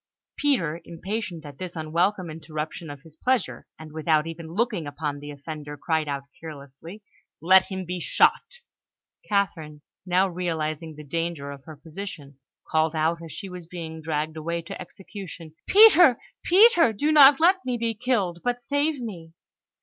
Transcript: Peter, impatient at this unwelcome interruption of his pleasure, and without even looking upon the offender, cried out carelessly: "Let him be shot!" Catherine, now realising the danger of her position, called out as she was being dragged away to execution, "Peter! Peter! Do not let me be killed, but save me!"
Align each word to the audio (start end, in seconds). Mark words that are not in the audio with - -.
Peter, 0.35 0.81
impatient 0.83 1.45
at 1.45 1.59
this 1.59 1.75
unwelcome 1.75 2.27
interruption 2.31 2.89
of 2.89 3.03
his 3.03 3.15
pleasure, 3.15 3.67
and 3.77 3.91
without 3.91 4.25
even 4.25 4.47
looking 4.47 4.87
upon 4.87 5.19
the 5.19 5.29
offender, 5.29 5.77
cried 5.77 6.07
out 6.07 6.23
carelessly: 6.39 7.03
"Let 7.39 7.65
him 7.69 7.85
be 7.85 7.99
shot!" 7.99 8.61
Catherine, 9.29 9.81
now 10.03 10.27
realising 10.27 10.95
the 10.95 11.03
danger 11.03 11.51
of 11.51 11.65
her 11.65 11.75
position, 11.75 12.39
called 12.67 12.95
out 12.95 13.21
as 13.23 13.31
she 13.31 13.47
was 13.47 13.67
being 13.67 14.01
dragged 14.01 14.35
away 14.37 14.63
to 14.63 14.81
execution, 14.81 15.53
"Peter! 15.67 16.17
Peter! 16.43 16.93
Do 16.93 17.11
not 17.11 17.39
let 17.39 17.63
me 17.63 17.77
be 17.77 17.93
killed, 17.93 18.39
but 18.43 18.63
save 18.63 18.99
me!" 18.99 19.33